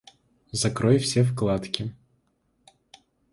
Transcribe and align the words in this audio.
Закрой 0.51 0.97
все 0.97 1.23
вкладки 1.23 1.91